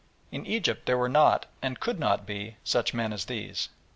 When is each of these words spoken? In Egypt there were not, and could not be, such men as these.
In 0.31 0.47
Egypt 0.47 0.87
there 0.87 0.97
were 0.97 1.07
not, 1.07 1.45
and 1.61 1.79
could 1.79 1.99
not 1.99 2.25
be, 2.25 2.57
such 2.63 2.91
men 2.91 3.13
as 3.13 3.25
these. 3.25 3.69